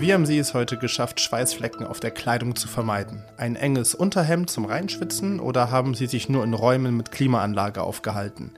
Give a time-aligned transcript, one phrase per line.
[0.00, 3.22] Wie haben Sie es heute geschafft, Schweißflecken auf der Kleidung zu vermeiden?
[3.36, 8.52] Ein enges Unterhemd zum Reinschwitzen oder haben Sie sich nur in Räumen mit Klimaanlage aufgehalten?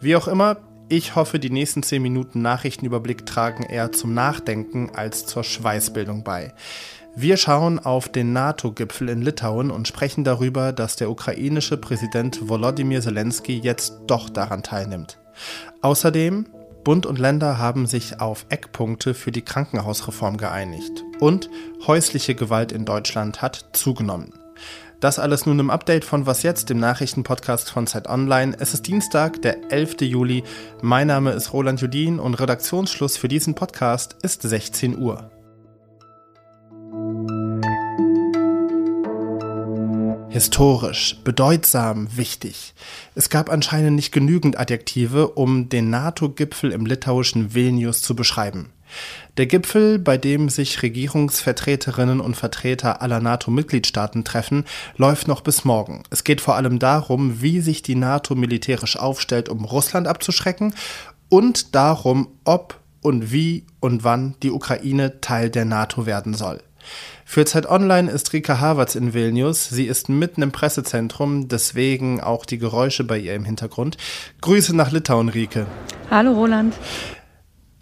[0.00, 0.58] Wie auch immer,
[0.88, 6.54] ich hoffe, die nächsten 10 Minuten Nachrichtenüberblick tragen eher zum Nachdenken als zur Schweißbildung bei.
[7.16, 13.00] Wir schauen auf den NATO-Gipfel in Litauen und sprechen darüber, dass der ukrainische Präsident Volodymyr
[13.00, 15.18] Zelensky jetzt doch daran teilnimmt.
[15.82, 16.46] Außerdem
[16.84, 21.48] Bund und Länder haben sich auf Eckpunkte für die Krankenhausreform geeinigt und
[21.86, 24.34] häusliche Gewalt in Deutschland hat zugenommen.
[25.00, 28.56] Das alles nun im Update von Was jetzt, dem Nachrichtenpodcast von Zeit Online.
[28.58, 30.02] Es ist Dienstag, der 11.
[30.02, 30.44] Juli.
[30.82, 35.33] Mein Name ist Roland Judin und Redaktionsschluss für diesen Podcast ist 16 Uhr.
[40.34, 42.74] Historisch, bedeutsam, wichtig.
[43.14, 48.72] Es gab anscheinend nicht genügend Adjektive, um den NATO-Gipfel im litauischen Vilnius zu beschreiben.
[49.36, 54.64] Der Gipfel, bei dem sich Regierungsvertreterinnen und Vertreter aller NATO-Mitgliedstaaten treffen,
[54.96, 56.02] läuft noch bis morgen.
[56.10, 60.74] Es geht vor allem darum, wie sich die NATO militärisch aufstellt, um Russland abzuschrecken
[61.28, 66.60] und darum, ob und wie und wann die Ukraine Teil der NATO werden soll.
[67.24, 69.68] Für Zeit Online ist Rika Havertz in Vilnius.
[69.68, 73.96] Sie ist mitten im Pressezentrum, deswegen auch die Geräusche bei ihr im Hintergrund.
[74.40, 75.66] Grüße nach Litauen, Rike.
[76.10, 76.74] Hallo, Roland.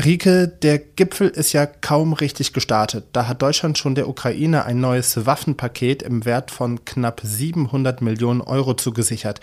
[0.03, 3.07] Rike, der Gipfel ist ja kaum richtig gestartet.
[3.13, 8.41] Da hat Deutschland schon der Ukraine ein neues Waffenpaket im Wert von knapp 700 Millionen
[8.41, 9.41] Euro zugesichert.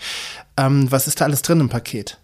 [0.56, 2.18] Ähm, was ist da alles drin im Paket?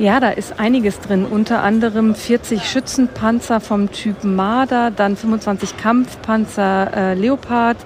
[0.00, 1.26] Ja, da ist einiges drin.
[1.26, 7.76] Unter anderem 40 Schützenpanzer vom Typ Marder, dann 25 Kampfpanzer äh, Leopard.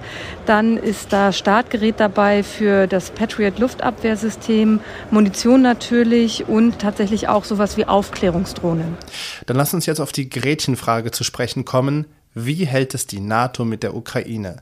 [0.45, 4.79] Dann ist da Startgerät dabei für das Patriot Luftabwehrsystem,
[5.11, 8.97] Munition natürlich und tatsächlich auch sowas wie Aufklärungsdrohnen.
[9.45, 12.05] Dann lass uns jetzt auf die Gretchenfrage zu sprechen kommen.
[12.33, 14.61] Wie hält es die NATO mit der Ukraine?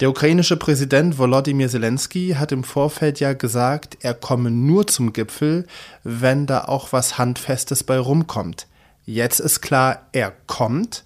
[0.00, 5.66] Der ukrainische Präsident Volodymyr Zelensky hat im Vorfeld ja gesagt, er komme nur zum Gipfel,
[6.04, 8.66] wenn da auch was Handfestes bei rumkommt.
[9.04, 11.04] Jetzt ist klar, er kommt.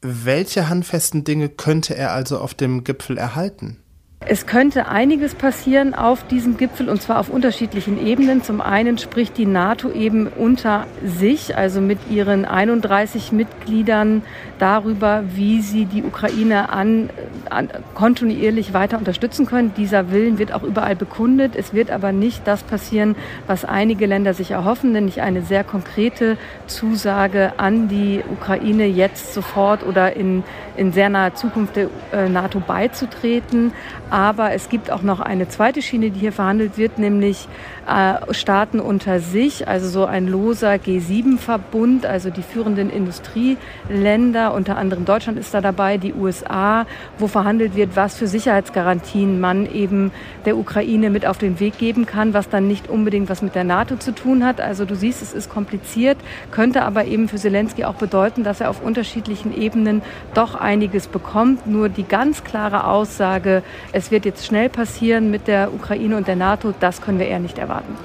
[0.00, 3.78] Welche handfesten Dinge könnte er also auf dem Gipfel erhalten?
[4.26, 8.42] Es könnte einiges passieren auf diesem Gipfel und zwar auf unterschiedlichen Ebenen.
[8.42, 14.22] Zum einen spricht die NATO eben unter sich, also mit ihren 31 Mitgliedern
[14.58, 17.10] darüber, wie sie die Ukraine an,
[17.50, 19.74] an, kontinuierlich weiter unterstützen können.
[19.76, 21.54] Dieser Willen wird auch überall bekundet.
[21.54, 26.38] Es wird aber nicht das passieren, was einige Länder sich erhoffen, nämlich eine sehr konkrete
[26.66, 30.44] Zusage an die Ukraine jetzt sofort oder in,
[30.78, 33.72] in sehr naher Zukunft der äh, NATO beizutreten.
[34.14, 37.48] Aber es gibt auch noch eine zweite Schiene, die hier verhandelt wird, nämlich
[37.88, 45.04] äh, Staaten unter sich, also so ein loser G7-Verbund, also die führenden Industrieländer, unter anderem
[45.04, 46.86] Deutschland ist da dabei, die USA,
[47.18, 50.12] wo verhandelt wird, was für Sicherheitsgarantien man eben
[50.44, 53.64] der Ukraine mit auf den Weg geben kann, was dann nicht unbedingt was mit der
[53.64, 54.60] NATO zu tun hat.
[54.60, 56.18] Also du siehst, es ist kompliziert,
[56.52, 60.02] könnte aber eben für Zelensky auch bedeuten, dass er auf unterschiedlichen Ebenen
[60.34, 61.66] doch einiges bekommt.
[61.66, 66.28] Nur die ganz klare Aussage, es es wird jetzt schnell passieren mit der Ukraine und
[66.28, 67.96] der NATO, das können wir eher nicht erwarten.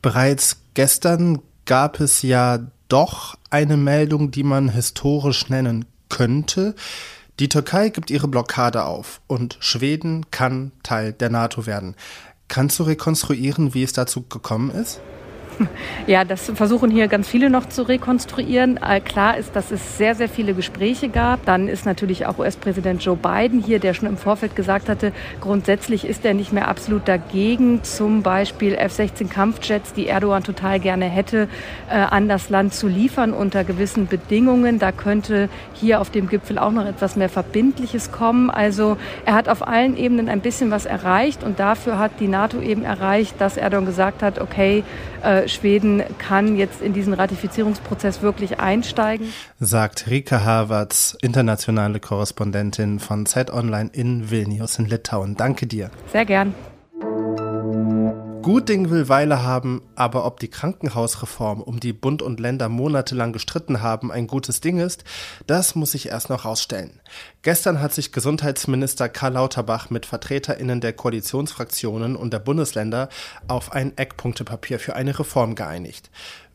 [0.00, 6.74] Bereits gestern gab es ja doch eine Meldung, die man historisch nennen könnte.
[7.40, 11.94] Die Türkei gibt ihre Blockade auf und Schweden kann Teil der NATO werden.
[12.48, 15.00] Kannst du rekonstruieren, wie es dazu gekommen ist?
[16.06, 18.76] Ja, das versuchen hier ganz viele noch zu rekonstruieren.
[18.76, 21.44] Äh, klar ist, dass es sehr, sehr viele Gespräche gab.
[21.46, 26.06] Dann ist natürlich auch US-Präsident Joe Biden hier, der schon im Vorfeld gesagt hatte, grundsätzlich
[26.06, 31.48] ist er nicht mehr absolut dagegen, zum Beispiel F-16 Kampfjets, die Erdogan total gerne hätte,
[31.88, 34.78] äh, an das Land zu liefern unter gewissen Bedingungen.
[34.78, 38.50] Da könnte hier auf dem Gipfel auch noch etwas mehr Verbindliches kommen.
[38.50, 42.60] Also er hat auf allen Ebenen ein bisschen was erreicht und dafür hat die NATO
[42.60, 44.84] eben erreicht, dass Erdogan gesagt hat, okay,
[45.22, 49.32] äh, Schweden kann jetzt in diesen Ratifizierungsprozess wirklich einsteigen.
[49.60, 55.36] Sagt Rika Havertz, internationale Korrespondentin von Zeit Online in Vilnius in Litauen.
[55.36, 55.90] Danke dir.
[56.12, 56.54] Sehr gern.
[58.44, 63.32] Gut Ding will Weile haben, aber ob die Krankenhausreform, um die Bund und Länder monatelang
[63.32, 65.02] gestritten haben, ein gutes Ding ist,
[65.46, 67.00] das muss sich erst noch rausstellen.
[67.40, 73.08] Gestern hat sich Gesundheitsminister Karl Lauterbach mit VertreterInnen der Koalitionsfraktionen und der Bundesländer
[73.48, 76.10] auf ein Eckpunktepapier für eine Reform geeinigt.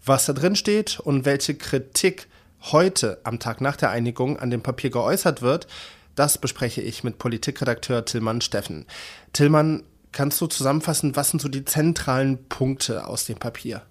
[0.06, 2.28] Was da drin steht und welche Kritik
[2.72, 5.66] heute am Tag nach der Einigung an dem Papier geäußert wird,
[6.14, 8.86] das bespreche ich mit Politikredakteur Tillmann Steffen.
[9.34, 13.84] Tillmann, Kannst du zusammenfassen, was sind so die zentralen Punkte aus dem Papier?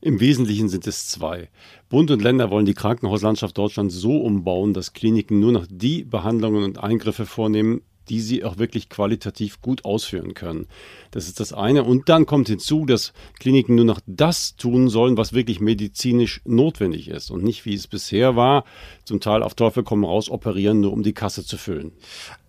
[0.00, 1.48] Im Wesentlichen sind es zwei.
[1.88, 6.64] Bund und Länder wollen die Krankenhauslandschaft Deutschlands so umbauen, dass Kliniken nur noch die Behandlungen
[6.64, 10.66] und Eingriffe vornehmen, die sie auch wirklich qualitativ gut ausführen können.
[11.12, 11.84] Das ist das eine.
[11.84, 17.08] Und dann kommt hinzu, dass Kliniken nur noch das tun sollen, was wirklich medizinisch notwendig
[17.08, 18.64] ist und nicht, wie es bisher war,
[19.04, 21.92] zum Teil auf Teufel komm raus operieren, nur um die Kasse zu füllen.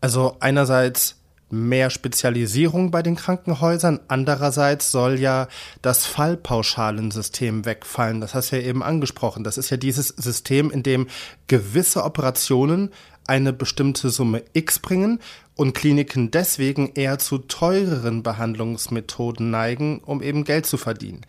[0.01, 1.22] Also einerseits
[1.53, 3.99] mehr Spezialisierung bei den Krankenhäusern.
[4.07, 5.47] Andererseits soll ja
[5.81, 8.19] das Fallpauschalensystem wegfallen.
[8.19, 9.43] Das hast du ja eben angesprochen.
[9.43, 11.07] Das ist ja dieses System, in dem
[11.47, 12.89] gewisse Operationen
[13.25, 15.19] eine bestimmte Summe X bringen
[15.55, 21.21] und Kliniken deswegen eher zu teureren Behandlungsmethoden neigen, um eben Geld zu verdienen.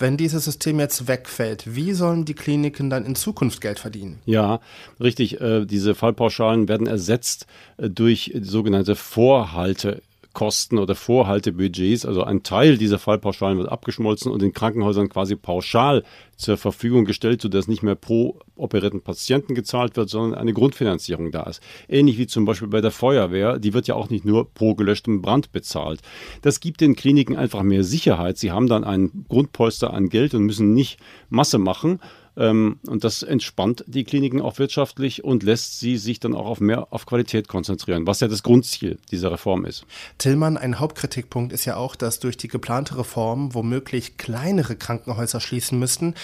[0.00, 4.18] Wenn dieses System jetzt wegfällt, wie sollen die Kliniken dann in Zukunft Geld verdienen?
[4.24, 4.60] Ja,
[4.98, 5.42] richtig.
[5.42, 10.00] Äh, diese Fallpauschalen werden ersetzt äh, durch sogenannte Vorhalte.
[10.40, 12.06] Kosten oder Vorhaltebudgets.
[12.06, 16.02] Also ein Teil dieser Fallpauschalen wird abgeschmolzen und den Krankenhäusern quasi pauschal
[16.38, 21.42] zur Verfügung gestellt, sodass nicht mehr pro operierten Patienten gezahlt wird, sondern eine Grundfinanzierung da
[21.42, 21.62] ist.
[21.90, 25.20] Ähnlich wie zum Beispiel bei der Feuerwehr, die wird ja auch nicht nur pro gelöschtem
[25.20, 26.00] Brand bezahlt.
[26.40, 28.38] Das gibt den Kliniken einfach mehr Sicherheit.
[28.38, 30.98] Sie haben dann ein Grundpolster an Geld und müssen nicht
[31.28, 32.00] Masse machen
[32.40, 36.60] ähm, und das entspannt die Kliniken auch wirtschaftlich und lässt sie sich dann auch auf
[36.60, 39.84] mehr auf Qualität konzentrieren, was ja das Grundziel dieser Reform ist.
[40.16, 45.78] Tillmann, ein Hauptkritikpunkt ist ja auch, dass durch die geplante Reform womöglich kleinere Krankenhäuser schließen
[45.78, 46.14] müssten.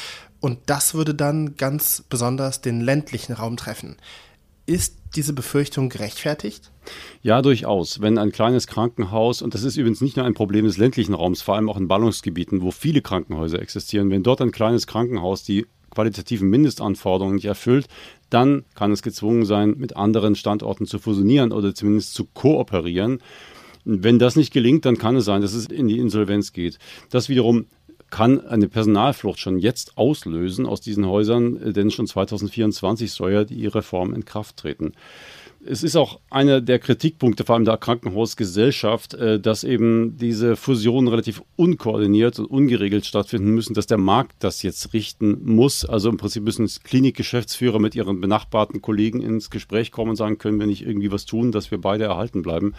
[0.41, 3.97] Und das würde dann ganz besonders den ländlichen Raum treffen.
[4.65, 6.73] Ist diese Befürchtung gerechtfertigt?
[7.23, 8.01] Ja, durchaus.
[8.01, 11.43] Wenn ein kleines Krankenhaus, und das ist übrigens nicht nur ein Problem des ländlichen Raums,
[11.43, 15.67] vor allem auch in Ballungsgebieten, wo viele Krankenhäuser existieren, wenn dort ein kleines Krankenhaus die
[15.96, 17.87] qualitativen Mindestanforderungen nicht erfüllt,
[18.28, 23.20] dann kann es gezwungen sein, mit anderen Standorten zu fusionieren oder zumindest zu kooperieren.
[23.87, 26.78] Wenn das nicht gelingt, dann kann es sein, dass es in die Insolvenz geht.
[27.08, 27.66] Das wiederum
[28.17, 33.67] kann eine Personalflucht schon jetzt auslösen aus diesen Häusern, denn schon 2024 soll ja die
[33.67, 34.93] Reform in Kraft treten
[35.69, 41.09] es ist auch einer der Kritikpunkte, vor allem der Krankenhausgesellschaft, äh, dass eben diese Fusionen
[41.09, 45.85] relativ unkoordiniert und ungeregelt stattfinden müssen, dass der Markt das jetzt richten muss.
[45.85, 50.61] Also im Prinzip müssen Klinikgeschäftsführer mit ihren benachbarten Kollegen ins Gespräch kommen und sagen, können
[50.61, 52.75] wir nicht irgendwie was tun, dass wir beide erhalten bleiben.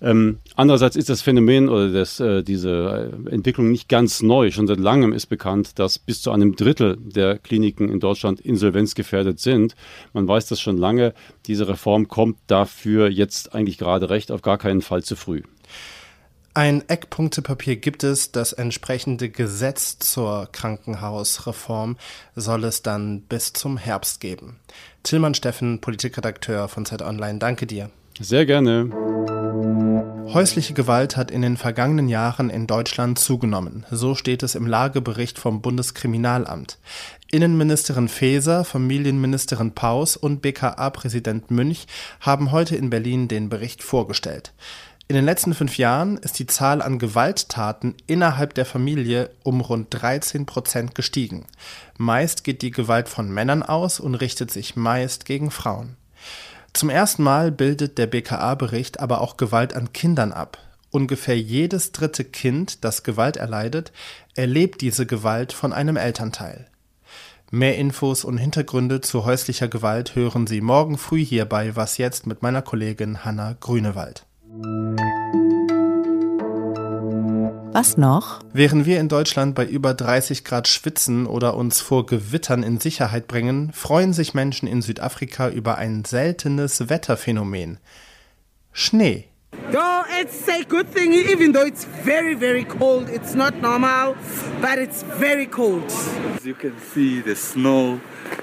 [0.00, 4.50] Ähm, andererseits ist das Phänomen oder das, äh, diese äh, Entwicklung nicht ganz neu.
[4.50, 9.40] Schon seit langem ist bekannt, dass bis zu einem Drittel der Kliniken in Deutschland insolvenzgefährdet
[9.40, 9.74] sind.
[10.12, 11.14] Man weiß das schon lange.
[11.46, 15.42] Diese Reform kommt dafür jetzt eigentlich gerade recht, auf gar keinen Fall zu früh.
[16.56, 21.98] Ein Eckpunktepapier gibt es, das entsprechende Gesetz zur Krankenhausreform
[22.34, 24.58] soll es dann bis zum Herbst geben.
[25.02, 27.90] Tillmann Steffen, Politikredakteur von Zeit Online, danke dir.
[28.18, 29.35] Sehr gerne.
[30.36, 33.86] Häusliche Gewalt hat in den vergangenen Jahren in Deutschland zugenommen.
[33.90, 36.78] So steht es im Lagebericht vom Bundeskriminalamt.
[37.30, 41.86] Innenministerin Faeser, Familienministerin Paus und BKA-Präsident Münch
[42.20, 44.52] haben heute in Berlin den Bericht vorgestellt.
[45.08, 49.86] In den letzten fünf Jahren ist die Zahl an Gewalttaten innerhalb der Familie um rund
[49.90, 51.46] 13 Prozent gestiegen.
[51.96, 55.96] Meist geht die Gewalt von Männern aus und richtet sich meist gegen Frauen.
[56.76, 60.58] Zum ersten Mal bildet der BKA-Bericht aber auch Gewalt an Kindern ab.
[60.90, 63.92] Ungefähr jedes dritte Kind, das Gewalt erleidet,
[64.34, 66.66] erlebt diese Gewalt von einem Elternteil.
[67.50, 72.26] Mehr Infos und Hintergründe zu häuslicher Gewalt hören Sie morgen früh hier bei Was jetzt
[72.26, 74.26] mit meiner Kollegin Hanna Grünewald.
[77.78, 78.40] Was noch?
[78.54, 83.28] Während wir in Deutschland bei über 30 Grad schwitzen oder uns vor Gewittern in Sicherheit
[83.28, 87.76] bringen, freuen sich Menschen in Südafrika über ein seltenes Wetterphänomen.
[88.72, 89.26] Schnee.
[89.70, 89.82] Yo,
[90.22, 93.10] it's a good thing, even though it's very, very cold.
[93.10, 94.14] It's not normal,
[94.62, 95.84] but it's very cold.
[96.34, 98.00] As you can see, the snow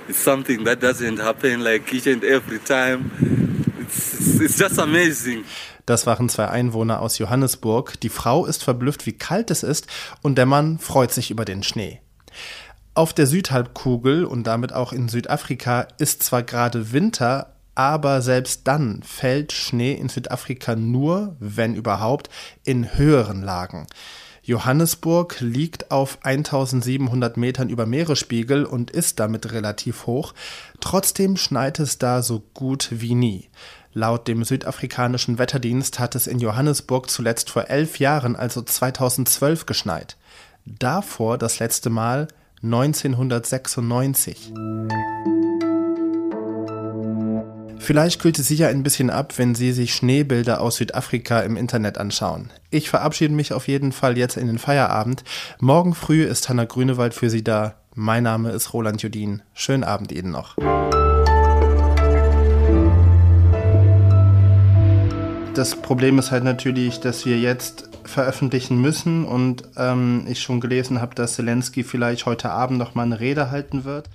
[0.07, 3.09] is something that doesn't happen like each and every time.
[4.39, 5.43] It's, just amazing.
[5.85, 7.99] Das waren zwei Einwohner aus Johannesburg.
[8.01, 9.87] Die Frau ist verblüfft, wie kalt es ist,
[10.21, 12.01] und der Mann freut sich über den Schnee.
[12.95, 19.01] Auf der Südhalbkugel und damit auch in Südafrika ist zwar gerade Winter, aber selbst dann
[19.03, 22.29] fällt Schnee in Südafrika nur, wenn überhaupt,
[22.63, 23.87] in höheren Lagen.
[24.45, 30.33] Johannesburg liegt auf 1700 Metern über Meeresspiegel und ist damit relativ hoch.
[30.81, 33.49] Trotzdem schneit es da so gut wie nie.
[33.93, 40.17] Laut dem südafrikanischen Wetterdienst hat es in Johannesburg zuletzt vor elf Jahren, also 2012, geschneit.
[40.65, 42.27] Davor das letzte Mal
[42.63, 44.51] 1996.
[47.77, 51.97] Vielleicht kühlt es sicher ein bisschen ab, wenn Sie sich Schneebilder aus Südafrika im Internet
[51.97, 52.49] anschauen.
[52.71, 55.23] Ich verabschiede mich auf jeden Fall jetzt in den Feierabend.
[55.59, 57.75] Morgen früh ist Hanna Grünewald für Sie da.
[57.93, 59.43] Mein Name ist Roland Judin.
[59.53, 60.55] Schönen Abend Ihnen noch.
[65.53, 70.99] Das Problem ist halt natürlich, dass wir jetzt veröffentlichen müssen und ähm, ich schon gelesen
[70.99, 74.09] habe, dass Zelensky vielleicht heute Abend noch mal eine Rede halten wird.